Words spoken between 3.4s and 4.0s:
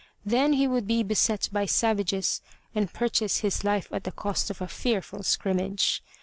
his life